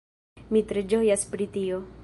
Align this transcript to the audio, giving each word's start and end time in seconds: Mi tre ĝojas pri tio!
Mi 0.55 0.63
tre 0.71 0.83
ĝojas 0.95 1.27
pri 1.35 1.49
tio! 1.59 1.83